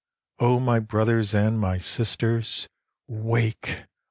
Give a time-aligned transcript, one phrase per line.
[0.39, 2.67] O my brothers and my sisters,
[3.07, 3.83] wake!